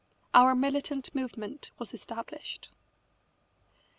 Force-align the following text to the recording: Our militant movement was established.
Our 0.33 0.55
militant 0.55 1.13
movement 1.13 1.69
was 1.77 1.93
established. 1.93 2.71